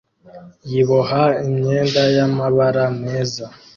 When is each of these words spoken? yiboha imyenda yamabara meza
yiboha 0.69 1.23
imyenda 1.47 2.01
yamabara 2.15 2.83
meza 3.03 3.45